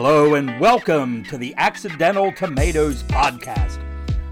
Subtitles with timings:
[0.00, 3.82] Hello, and welcome to the Accidental Tomatoes Podcast.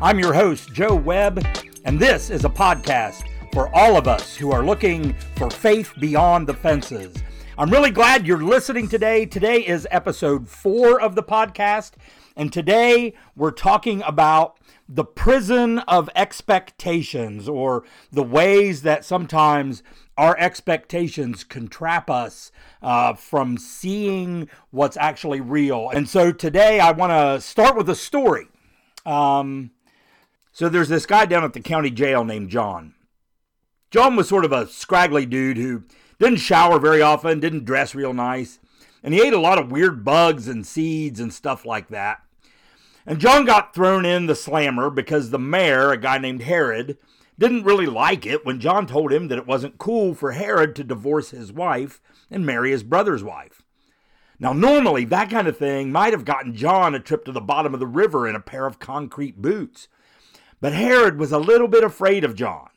[0.01, 1.45] I'm your host, Joe Webb,
[1.85, 6.47] and this is a podcast for all of us who are looking for faith beyond
[6.47, 7.17] the fences.
[7.59, 9.27] I'm really glad you're listening today.
[9.27, 11.95] Today is episode four of the podcast,
[12.37, 19.83] and today we're talking about the prison of expectations or the ways that sometimes
[20.17, 22.51] our expectations can trap us
[22.83, 25.91] uh, from seeing what's actually real.
[25.91, 28.49] And so today I want to start with a story.
[29.05, 29.71] Um,
[30.53, 32.95] so there's this guy down at the county jail named John.
[33.91, 35.85] John was sort of a scraggly dude who
[36.19, 38.59] didn't shower very often, didn't dress real nice,
[39.03, 42.23] and he ate a lot of weird bugs and seeds and stuff like that.
[43.07, 46.99] And John got thrown in the slammer because the mayor, a guy named Herod,
[47.39, 50.85] didn't really like it when John told him that it wasn't cool for Herod to
[50.85, 53.63] divorce his wife and marry his brother's wife.
[54.39, 57.73] Now, normally, that kind of thing might have gotten John a trip to the bottom
[57.73, 59.89] of the river in a pair of concrete boots.
[60.61, 62.69] But Herod was a little bit afraid of John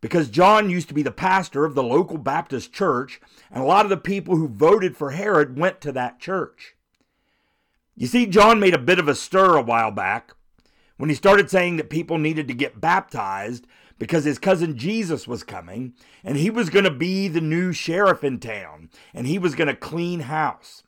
[0.00, 3.20] because John used to be the pastor of the local Baptist church,
[3.50, 6.76] and a lot of the people who voted for Herod went to that church.
[7.96, 10.34] You see, John made a bit of a stir a while back
[10.96, 13.66] when he started saying that people needed to get baptized
[13.98, 18.22] because his cousin Jesus was coming and he was going to be the new sheriff
[18.22, 20.82] in town and he was going to clean house.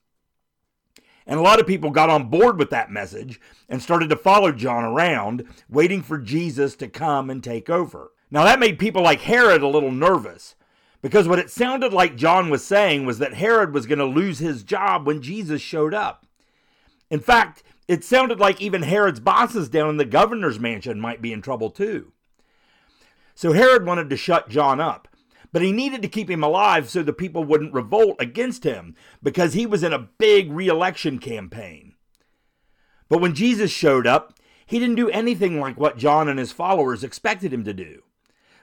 [1.27, 4.51] And a lot of people got on board with that message and started to follow
[4.51, 8.13] John around, waiting for Jesus to come and take over.
[8.31, 10.55] Now, that made people like Herod a little nervous
[11.03, 14.39] because what it sounded like John was saying was that Herod was going to lose
[14.39, 16.27] his job when Jesus showed up.
[17.11, 21.33] In fact, it sounded like even Herod's bosses down in the governor's mansion might be
[21.33, 22.13] in trouble too.
[23.39, 25.07] So Herod wanted to shut John up,
[25.53, 29.55] but he needed to keep him alive so the people wouldn't revolt against him because
[29.55, 31.95] he was in a big re-election campaign.
[33.09, 34.35] But when Jesus showed up,
[34.67, 38.03] he didn't do anything like what John and his followers expected him to do.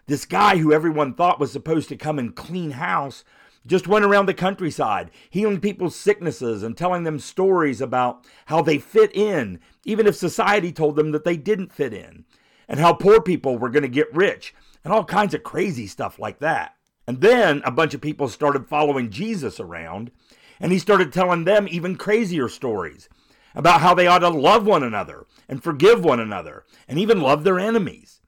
[0.08, 3.24] This guy who everyone thought was supposed to come and clean house
[3.66, 8.78] just went around the countryside, healing people's sicknesses and telling them stories about how they
[8.78, 12.26] fit in, even if society told them that they didn't fit in,
[12.68, 14.54] and how poor people were going to get rich,
[14.86, 16.76] and all kinds of crazy stuff like that.
[17.08, 20.12] And then a bunch of people started following Jesus around,
[20.60, 23.10] and he started telling them even crazier stories
[23.56, 27.44] about how they ought to love one another and forgive one another and even love
[27.44, 28.22] their enemies.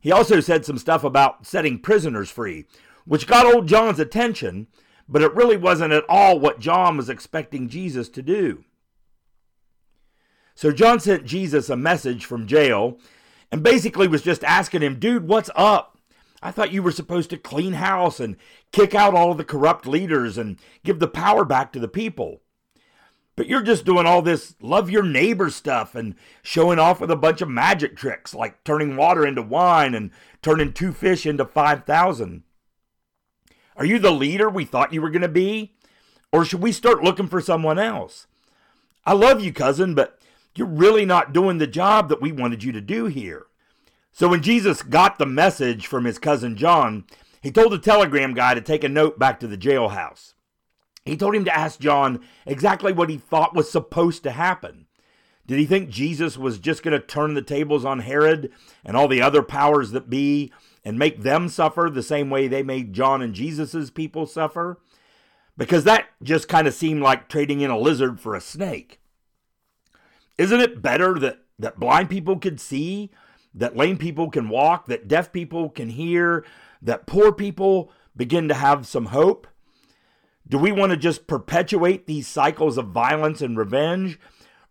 [0.00, 2.66] He also said some stuff about setting prisoners free,
[3.04, 4.68] which got old John's attention,
[5.08, 8.64] but it really wasn't at all what John was expecting Jesus to do.
[10.54, 12.98] So John sent Jesus a message from jail
[13.50, 15.98] and basically was just asking him, dude, what's up?
[16.42, 18.36] I thought you were supposed to clean house and
[18.72, 22.40] kick out all of the corrupt leaders and give the power back to the people.
[23.36, 27.16] But you're just doing all this love your neighbor stuff and showing off with a
[27.16, 30.10] bunch of magic tricks like turning water into wine and
[30.42, 32.42] turning two fish into 5,000.
[33.76, 35.74] Are you the leader we thought you were going to be?
[36.32, 38.26] Or should we start looking for someone else?
[39.06, 40.19] I love you, cousin, but
[40.54, 43.46] you're really not doing the job that we wanted you to do here.
[44.12, 47.04] So when Jesus got the message from his cousin John,
[47.40, 50.34] he told the telegram guy to take a note back to the jailhouse.
[51.04, 54.86] He told him to ask John exactly what he thought was supposed to happen.
[55.46, 58.52] Did he think Jesus was just going to turn the tables on Herod
[58.84, 60.52] and all the other powers that be
[60.84, 64.78] and make them suffer the same way they made John and Jesus's people suffer?
[65.56, 68.99] Because that just kind of seemed like trading in a lizard for a snake.
[70.38, 73.10] Isn't it better that, that blind people could see,
[73.54, 76.44] that lame people can walk, that deaf people can hear,
[76.80, 79.46] that poor people begin to have some hope?
[80.48, 84.18] Do we want to just perpetuate these cycles of violence and revenge?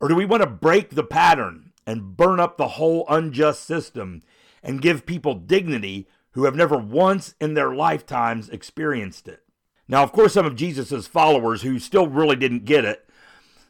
[0.01, 4.21] Or do we want to break the pattern and burn up the whole unjust system
[4.61, 9.43] and give people dignity who have never once in their lifetimes experienced it.
[9.87, 13.08] Now, of course, some of Jesus' followers who still really didn't get it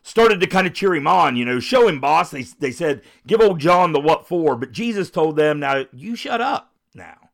[0.01, 2.31] started to kind of cheer him on, you know, show him, boss.
[2.31, 4.55] They, they said, give old John the what for.
[4.55, 7.29] But Jesus told them, now you shut up now.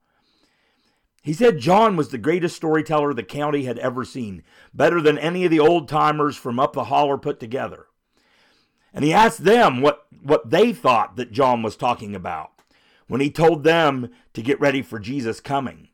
[1.21, 5.43] He said John was the greatest storyteller the county had ever seen, better than any
[5.43, 7.87] of the old timers from up the holler put together.
[8.93, 12.51] And he asked them what, what they thought that John was talking about
[13.07, 15.89] when he told them to get ready for Jesus coming?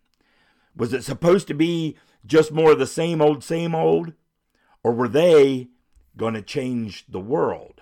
[0.75, 4.13] Was it supposed to be just more of the same old, same old?
[4.83, 5.69] Or were they
[6.18, 7.81] going to change the world?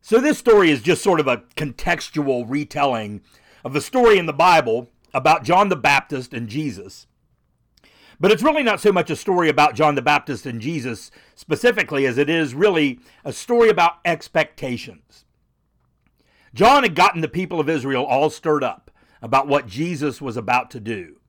[0.00, 3.20] So, this story is just sort of a contextual retelling
[3.62, 7.06] of the story in the Bible about John the Baptist and Jesus.
[8.20, 12.06] But it's really not so much a story about John the Baptist and Jesus specifically
[12.06, 15.24] as it is really a story about expectations.
[16.54, 18.90] John had gotten the people of Israel all stirred up
[19.22, 21.20] about what Jesus was about to do.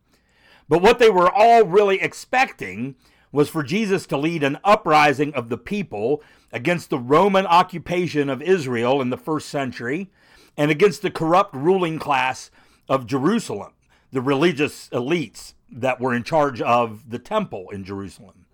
[0.68, 2.96] But what they were all really expecting
[3.32, 6.22] was for Jesus to lead an uprising of the people
[6.52, 10.10] against the Roman occupation of Israel in the first century
[10.58, 12.50] and against the corrupt ruling class
[12.88, 13.74] of Jerusalem,
[14.12, 18.46] the religious elites that were in charge of the temple in Jerusalem.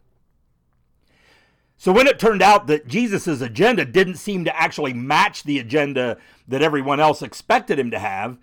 [1.77, 6.17] So when it turned out that Jesus' agenda didn't seem to actually match the agenda
[6.47, 8.37] that everyone else expected him to have,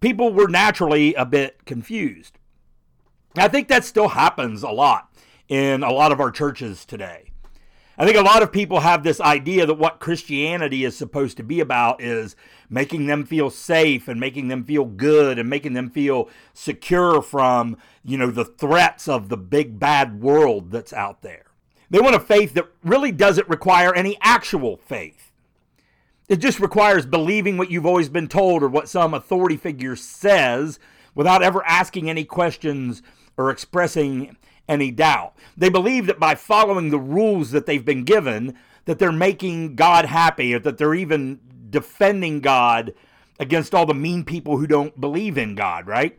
[0.00, 2.38] people were naturally a bit confused.
[3.36, 5.12] I think that still happens a lot
[5.48, 7.28] in a lot of our churches today.
[8.00, 11.42] I think a lot of people have this idea that what Christianity is supposed to
[11.42, 12.36] be about is
[12.70, 17.76] making them feel safe and making them feel good and making them feel secure from,
[18.04, 21.46] you know, the threats of the big bad world that's out there.
[21.90, 25.32] They want a faith that really doesn't require any actual faith.
[26.28, 30.78] It just requires believing what you've always been told or what some authority figure says
[31.16, 33.02] without ever asking any questions
[33.36, 34.36] or expressing
[34.68, 35.34] any doubt.
[35.56, 40.06] They believe that by following the rules that they've been given, that they're making God
[40.06, 42.94] happy or that they're even defending God
[43.40, 46.18] against all the mean people who don't believe in God, right?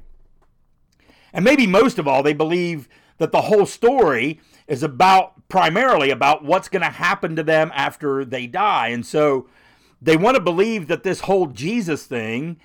[1.34, 6.44] And maybe most of all, they believe that the whole story is about primarily about
[6.44, 8.90] what's going to happen to them after they die.
[8.90, 9.48] And so
[10.02, 12.60] they want to believe that this whole Jesus thing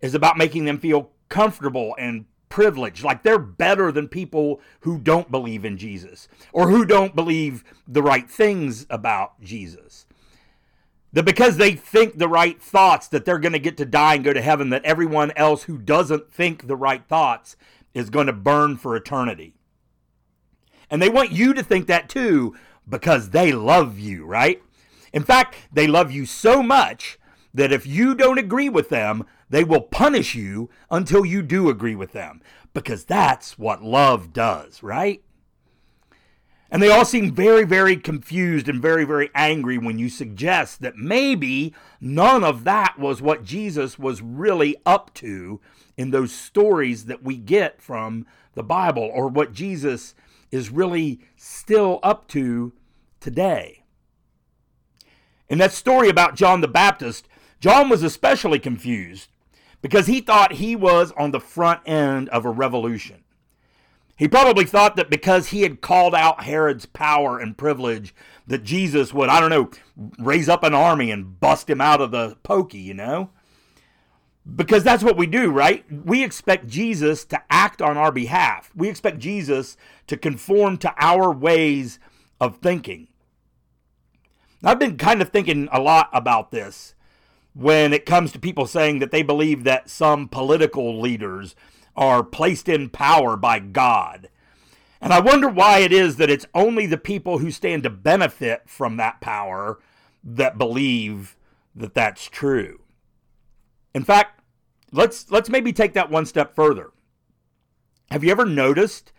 [0.00, 5.28] is about making them feel comfortable and privilege, like they're better than people who don't
[5.28, 10.06] believe in Jesus or who don't believe the right things about Jesus.
[11.12, 14.22] That because they think the right thoughts that they're going to get to die and
[14.22, 17.56] go to heaven, that everyone else who doesn't think the right thoughts
[17.92, 19.54] is going to burn for eternity.
[20.88, 22.54] And they want you to think that too
[22.88, 24.62] because they love you, right?
[25.12, 27.18] In fact, they love you so much
[27.52, 29.24] that if you don't agree with them,
[29.54, 32.42] they will punish you until you do agree with them
[32.72, 35.22] because that's what love does, right?
[36.72, 40.96] And they all seem very, very confused and very, very angry when you suggest that
[40.96, 45.60] maybe none of that was what Jesus was really up to
[45.96, 50.16] in those stories that we get from the Bible or what Jesus
[50.50, 52.72] is really still up to
[53.20, 53.84] today.
[55.48, 57.28] In that story about John the Baptist,
[57.60, 59.28] John was especially confused
[59.84, 63.22] because he thought he was on the front end of a revolution.
[64.16, 68.14] He probably thought that because he had called out Herod's power and privilege,
[68.46, 69.68] that Jesus would, I don't know,
[70.18, 73.28] raise up an army and bust him out of the pokey, you know?
[74.56, 75.84] Because that's what we do, right?
[75.92, 78.70] We expect Jesus to act on our behalf.
[78.74, 79.76] We expect Jesus
[80.06, 81.98] to conform to our ways
[82.40, 83.08] of thinking.
[84.62, 86.94] I've been kind of thinking a lot about this
[87.54, 91.54] when it comes to people saying that they believe that some political leaders
[91.96, 94.28] are placed in power by God.
[95.00, 98.62] And I wonder why it is that it's only the people who stand to benefit
[98.66, 99.78] from that power
[100.24, 101.36] that believe
[101.74, 102.80] that that's true.
[103.94, 104.40] In fact,
[104.92, 106.90] let's let's maybe take that one step further.
[108.10, 109.12] Have you ever noticed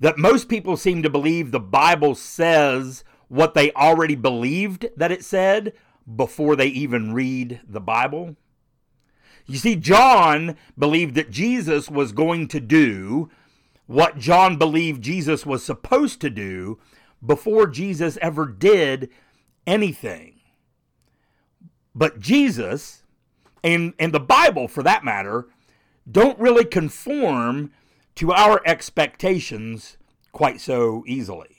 [0.00, 5.24] that most people seem to believe the Bible says what they already believed that it
[5.24, 5.72] said
[6.12, 8.36] before they even read the Bible.
[9.46, 13.30] You see, John believed that Jesus was going to do
[13.86, 16.78] what John believed Jesus was supposed to do
[17.24, 19.10] before Jesus ever did
[19.66, 20.40] anything.
[21.94, 23.02] But Jesus,
[23.62, 25.46] and, and the Bible for that matter,
[26.10, 27.72] don't really conform
[28.16, 29.96] to our expectations
[30.32, 31.53] quite so easily.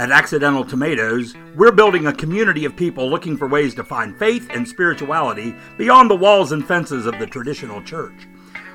[0.00, 4.48] At Accidental Tomatoes, we're building a community of people looking for ways to find faith
[4.48, 8.26] and spirituality beyond the walls and fences of the traditional church.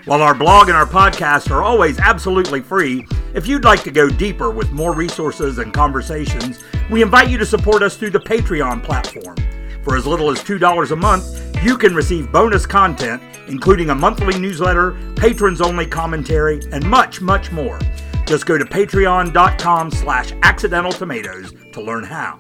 [0.06, 4.08] While our blog and our podcast are always absolutely free, if you'd like to go
[4.08, 8.84] deeper with more resources and conversations, we invite you to support us through the Patreon
[8.84, 9.36] platform.
[9.82, 14.40] For as little as $2 a month, you can receive bonus content, including a monthly
[14.40, 17.80] newsletter, patrons only commentary, and much, much more.
[18.26, 22.40] Just go to patreon.com slash accidental tomatoes to learn how.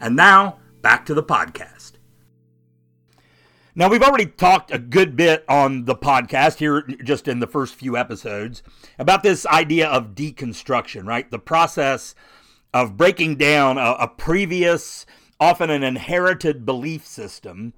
[0.00, 1.92] And now, back to the podcast.
[3.74, 7.74] Now, we've already talked a good bit on the podcast here, just in the first
[7.74, 8.62] few episodes,
[8.98, 11.30] about this idea of deconstruction, right?
[11.30, 12.14] The process
[12.72, 15.04] of breaking down a, a previous,
[15.38, 17.74] often an inherited belief system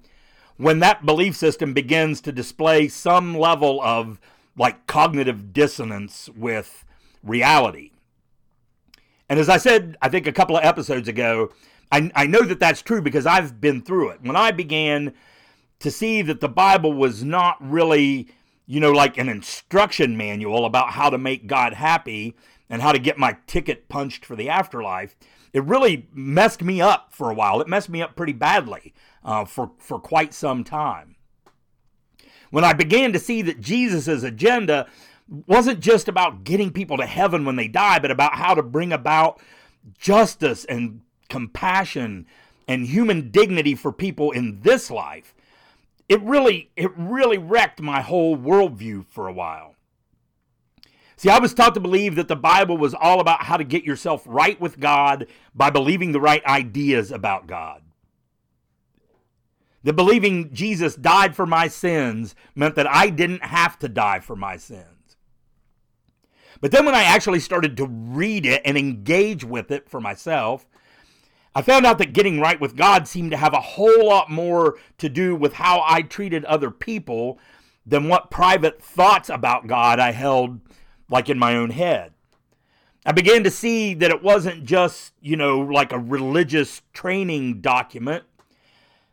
[0.55, 4.19] when that belief system begins to display some level of
[4.57, 6.85] like cognitive dissonance with
[7.23, 7.91] reality.
[9.29, 11.51] And as I said, I think a couple of episodes ago,
[11.91, 14.21] I, I know that that's true because I've been through it.
[14.21, 15.13] When I began
[15.79, 18.27] to see that the Bible was not really,
[18.65, 22.35] you know, like an instruction manual about how to make God happy
[22.69, 25.15] and how to get my ticket punched for the afterlife,
[25.53, 27.61] it really messed me up for a while.
[27.61, 31.15] It messed me up pretty badly uh, for, for quite some time.
[32.51, 34.87] When I began to see that Jesus' agenda
[35.29, 38.91] wasn't just about getting people to heaven when they die, but about how to bring
[38.91, 39.39] about
[39.97, 42.25] justice and compassion
[42.67, 45.33] and human dignity for people in this life,
[46.07, 49.75] it really, it really wrecked my whole worldview for a while.
[51.15, 53.83] See, I was taught to believe that the Bible was all about how to get
[53.83, 57.81] yourself right with God by believing the right ideas about God.
[59.83, 64.35] That believing Jesus died for my sins meant that I didn't have to die for
[64.35, 64.98] my sins.
[66.61, 70.67] But then when I actually started to read it and engage with it for myself,
[71.55, 74.77] I found out that getting right with God seemed to have a whole lot more
[74.97, 77.39] to do with how I treated other people
[77.85, 80.59] than what private thoughts about God I held
[81.09, 82.13] like in my own head.
[83.05, 88.25] I began to see that it wasn't just, you know, like a religious training document,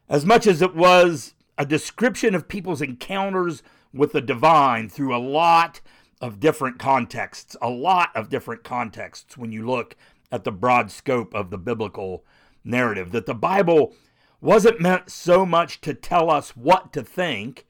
[0.09, 3.63] as much as it was a description of people's encounters
[3.95, 5.81] with the divine through a lot
[6.21, 9.97] of different contexts, a lot of different contexts when you look
[10.33, 12.25] at the broad scope of the biblical
[12.65, 13.13] narrative.
[13.13, 13.95] That the Bible
[14.41, 17.67] wasn't meant so much to tell us what to think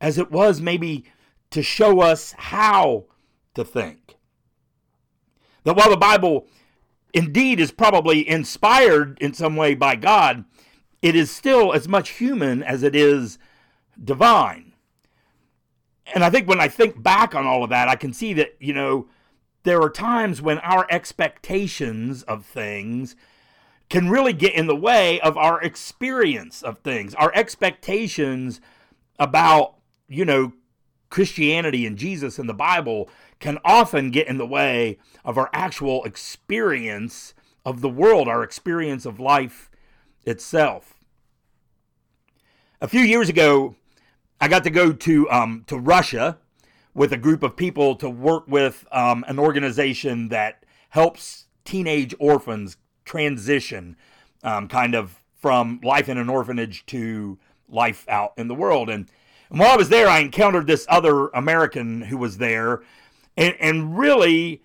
[0.00, 1.04] as it was maybe
[1.50, 3.04] to show us how
[3.54, 4.16] to think.
[5.64, 6.46] That while the Bible
[7.12, 10.44] indeed is probably inspired in some way by God,
[11.02, 13.38] it is still as much human as it is
[14.02, 14.71] divine.
[16.06, 18.56] And I think when I think back on all of that, I can see that,
[18.58, 19.08] you know,
[19.62, 23.14] there are times when our expectations of things
[23.88, 27.14] can really get in the way of our experience of things.
[27.14, 28.60] Our expectations
[29.18, 29.76] about,
[30.08, 30.54] you know,
[31.10, 36.04] Christianity and Jesus and the Bible can often get in the way of our actual
[36.04, 37.34] experience
[37.66, 39.70] of the world, our experience of life
[40.24, 40.94] itself.
[42.80, 43.76] A few years ago,
[44.42, 46.36] I got to go to um, to Russia
[46.94, 52.76] with a group of people to work with um, an organization that helps teenage orphans
[53.04, 53.96] transition,
[54.42, 58.90] um, kind of from life in an orphanage to life out in the world.
[58.90, 59.08] And,
[59.48, 62.82] and while I was there, I encountered this other American who was there
[63.36, 64.60] and and really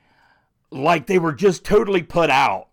[0.72, 2.70] like they were just totally put out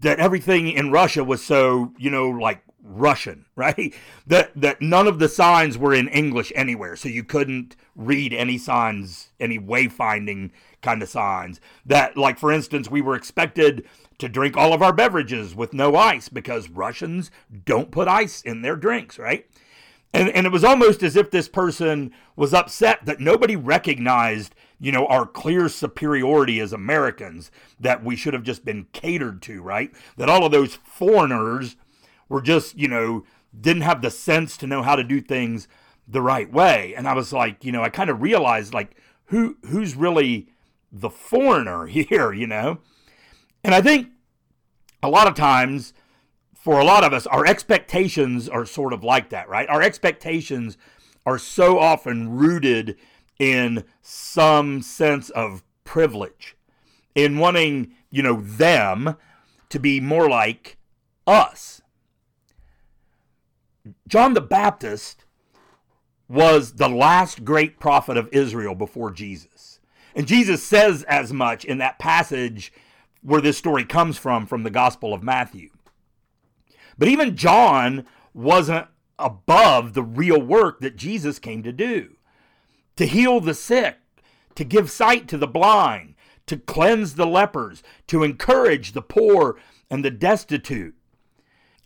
[0.00, 3.94] that everything in Russia was so, you know, like Russian, right?
[4.26, 8.58] That that none of the signs were in English anywhere, so you couldn't read any
[8.58, 10.50] signs, any wayfinding
[10.82, 11.60] kind of signs.
[11.84, 13.86] That like for instance, we were expected
[14.18, 17.30] to drink all of our beverages with no ice because Russians
[17.64, 19.46] don't put ice in their drinks, right?
[20.12, 24.92] And, and it was almost as if this person was upset that nobody recognized, you
[24.92, 27.50] know, our clear superiority as Americans,
[27.80, 29.90] that we should have just been catered to, right?
[30.16, 31.74] That all of those foreigners
[32.28, 33.24] were just, you know,
[33.58, 35.68] didn't have the sense to know how to do things
[36.06, 36.94] the right way.
[36.96, 40.48] And I was like, you know, I kind of realized like who who's really
[40.92, 42.78] the foreigner here, you know?
[43.62, 44.08] And I think
[45.02, 45.94] a lot of times
[46.54, 49.68] for a lot of us, our expectations are sort of like that, right?
[49.68, 50.78] Our expectations
[51.26, 52.96] are so often rooted
[53.38, 56.56] in some sense of privilege,
[57.14, 59.16] in wanting, you know, them
[59.68, 60.78] to be more like
[61.26, 61.82] us.
[64.08, 65.24] John the Baptist
[66.28, 69.80] was the last great prophet of Israel before Jesus.
[70.14, 72.72] And Jesus says as much in that passage
[73.22, 75.70] where this story comes from, from the Gospel of Matthew.
[76.96, 78.86] But even John wasn't
[79.18, 82.16] above the real work that Jesus came to do
[82.96, 83.96] to heal the sick,
[84.54, 86.14] to give sight to the blind,
[86.46, 89.56] to cleanse the lepers, to encourage the poor
[89.90, 90.94] and the destitute.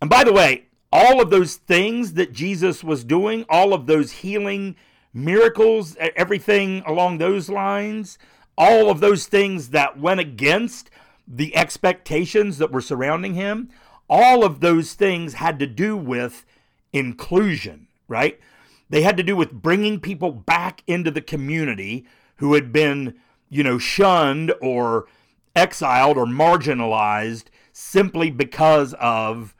[0.02, 4.12] And by the way, all of those things that Jesus was doing, all of those
[4.12, 4.76] healing
[5.12, 8.18] miracles, everything along those lines,
[8.56, 10.90] all of those things that went against
[11.26, 13.68] the expectations that were surrounding him,
[14.08, 16.46] all of those things had to do with
[16.92, 18.40] inclusion, right?
[18.88, 23.14] They had to do with bringing people back into the community who had been,
[23.50, 25.06] you know, shunned or
[25.54, 29.54] exiled or marginalized simply because of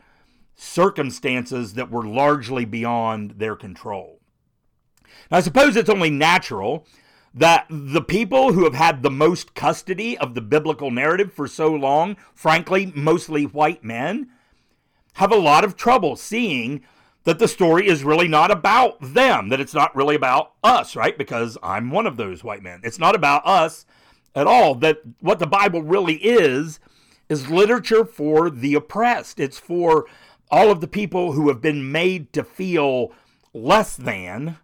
[0.61, 4.19] circumstances that were largely beyond their control.
[5.31, 6.85] Now, I suppose it's only natural
[7.33, 11.73] that the people who have had the most custody of the biblical narrative for so
[11.73, 14.29] long, frankly, mostly white men,
[15.15, 16.83] have a lot of trouble seeing
[17.23, 21.17] that the story is really not about them, that it's not really about us, right?
[21.17, 22.81] Because I'm one of those white men.
[22.83, 23.87] It's not about us
[24.35, 24.75] at all.
[24.75, 26.81] That what the Bible really is,
[27.29, 29.39] is literature for the oppressed.
[29.39, 30.07] It's for
[30.51, 33.13] all of the people who have been made to feel
[33.53, 34.59] less than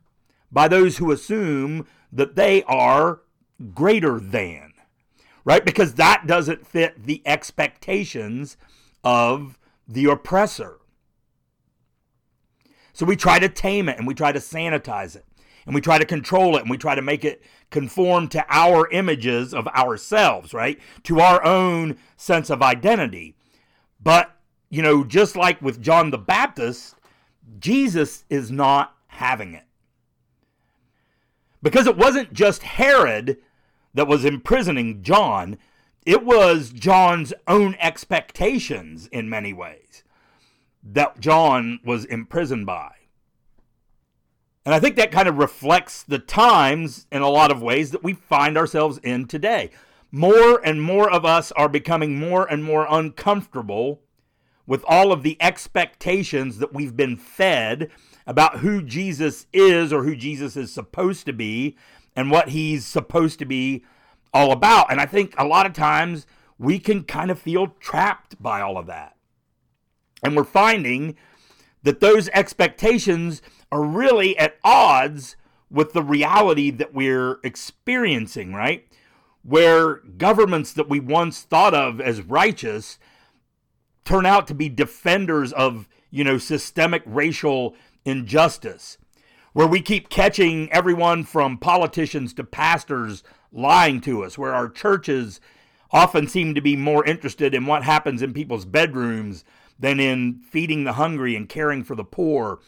[0.51, 3.21] by those who assume that they are
[3.75, 4.73] greater than,
[5.45, 5.65] right?
[5.65, 8.57] Because that doesn't fit the expectations
[9.03, 10.79] of the oppressor.
[12.93, 15.25] So we try to tame it and we try to sanitize it
[15.67, 18.89] and we try to control it and we try to make it conform to our
[18.91, 20.79] images of ourselves, right?
[21.05, 23.37] To our own sense of identity.
[24.01, 24.34] But,
[24.75, 26.97] you know, just like with John the Baptist,
[27.61, 29.63] Jesus is not having it.
[31.63, 33.39] Because it wasn't just Herod
[33.95, 35.59] that was imprisoning John,
[36.05, 40.03] it was John's own expectations in many ways
[40.83, 42.91] that John was imprisoned by.
[44.67, 48.03] And I think that kind of reflects the times in a lot of ways that
[48.03, 49.71] we find ourselves in today.
[50.11, 54.01] More and more of us are becoming more and more uncomfortable
[54.67, 57.91] with all of the expectations that we've been fed
[58.27, 61.77] about who Jesus is or who Jesus is supposed to be
[62.17, 63.85] and what he's supposed to be
[64.33, 64.91] all about.
[64.91, 66.27] And I think a lot of times
[66.59, 69.17] we can kind of feel trapped by all of that.
[70.23, 71.17] And we're finding
[71.83, 75.37] that those expectations are really at odds
[75.71, 78.87] with the reality that we're experiencing, right?
[79.43, 82.99] Where governments that we once thought of as righteous
[84.05, 88.99] turn out to be defenders of, you know, systemic racial injustice.
[89.53, 95.41] Where we keep catching everyone from politicians to pastors lying to us, where our churches
[95.93, 99.45] often seem to be more interested in what happens in people's bedrooms
[99.79, 102.59] than in feeding the hungry and caring for the poor,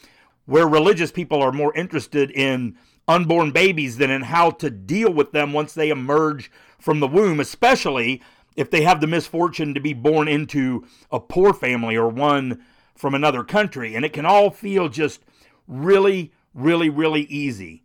[0.45, 2.77] where religious people are more interested in
[3.09, 7.41] unborn babies than in how to deal with them once they emerge from the womb,
[7.41, 8.23] especially
[8.57, 12.64] if they have the misfortune to be born into a poor family or one
[12.95, 13.95] from another country.
[13.95, 15.23] And it can all feel just
[15.69, 17.85] really, really, really easy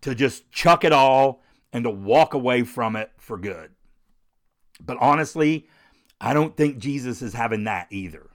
[0.00, 3.72] to just chuck it all and to walk away from it for good.
[4.80, 5.66] But honestly,
[6.20, 8.30] I don't think Jesus is having that either.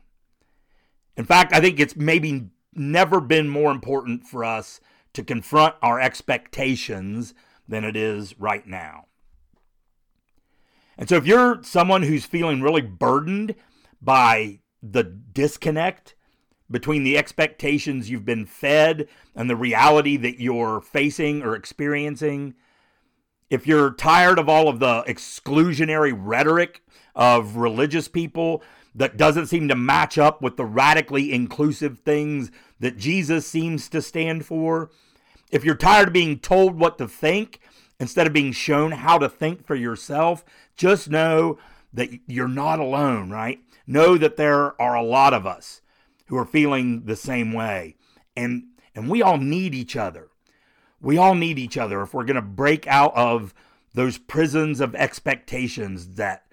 [1.16, 4.80] In fact, I think it's maybe never been more important for us
[5.14, 7.34] to confront our expectations
[7.68, 9.07] than it is right now.
[10.98, 13.56] And so, if you're someone who's feeling really burdened
[14.02, 16.16] by the disconnect
[16.70, 22.56] between the expectations you've been fed and the reality that you're facing or experiencing,
[23.50, 26.82] if you're tired of all of the exclusionary rhetoric
[27.16, 28.62] of religious people
[28.94, 34.02] that doesn't seem to match up with the radically inclusive things that Jesus seems to
[34.02, 34.90] stand for,
[35.52, 37.62] if you're tired of being told what to think
[38.00, 40.44] instead of being shown how to think for yourself,
[40.76, 41.58] just know
[41.94, 43.60] that you're not alone, right?
[43.86, 45.82] Know that there are a lot of us
[46.28, 47.96] who are feeling the same way.
[48.36, 50.30] And and we all need each other.
[51.00, 53.54] We all need each other if we're going to break out of
[53.94, 56.46] those prisons of expectations that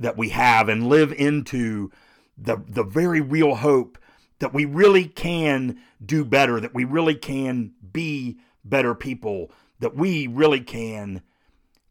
[0.00, 1.90] that we have and live into
[2.36, 3.98] the the very real hope
[4.40, 10.26] that we really can do better, that we really can be better people, that we
[10.26, 11.22] really can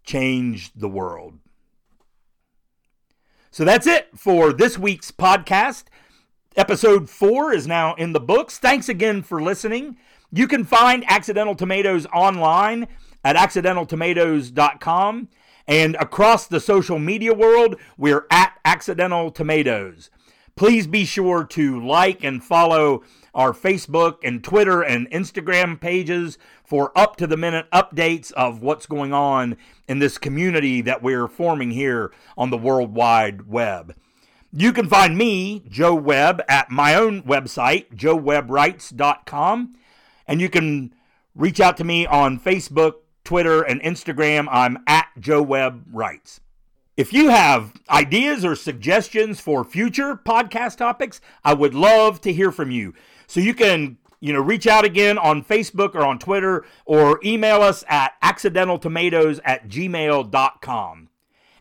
[0.03, 1.39] change the world.
[3.51, 5.83] So that's it for this week's podcast.
[6.55, 8.57] Episode four is now in the books.
[8.57, 9.97] Thanks again for listening.
[10.31, 12.87] You can find Accidental Tomatoes online
[13.23, 15.29] at accidentaltomatoes.com.
[15.67, 20.09] And across the social media world, we're at Accidental Tomatoes.
[20.55, 26.97] Please be sure to like and follow our Facebook and Twitter and Instagram pages for
[26.97, 31.71] up to the minute updates of what's going on in this community that we're forming
[31.71, 33.95] here on the World Wide Web.
[34.51, 39.75] You can find me, Joe Webb, at my own website, joewebbwrites.com.
[40.27, 40.93] And you can
[41.35, 42.93] reach out to me on Facebook,
[43.23, 44.47] Twitter, and Instagram.
[44.51, 46.39] I'm at Joe Webb Writes.
[46.95, 52.51] If you have ideas or suggestions for future podcast topics, I would love to hear
[52.51, 52.93] from you.
[53.33, 57.63] So you can, you know, reach out again on Facebook or on Twitter or email
[57.63, 61.09] us at accidentaltomatoes at gmail.com.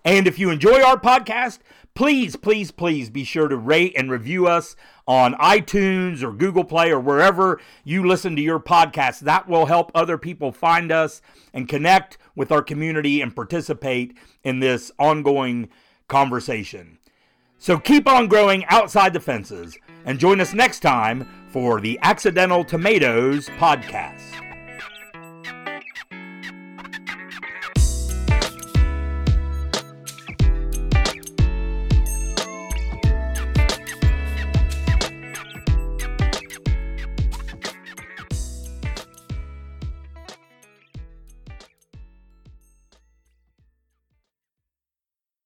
[0.04, 1.60] And if you enjoy our podcast,
[1.94, 6.90] please, please, please be sure to rate and review us on iTunes or Google Play
[6.90, 9.20] or wherever you listen to your podcast.
[9.20, 11.22] That will help other people find us
[11.54, 15.70] and connect with our community and participate in this ongoing
[16.06, 16.98] conversation.
[17.56, 22.64] So keep on growing outside the fences and join us next time for the Accidental
[22.64, 24.51] Tomatoes podcast.